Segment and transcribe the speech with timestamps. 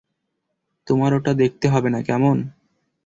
[0.87, 2.37] তোমার ওটা দেখতে হবে না, কেমন?